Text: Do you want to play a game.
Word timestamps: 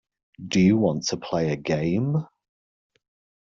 Do 0.47 0.59
you 0.59 0.77
want 0.77 1.05
to 1.09 1.17
play 1.17 1.51
a 1.51 1.55
game. 1.55 2.25